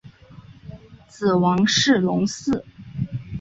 [1.07, 2.63] 子王士隆嗣。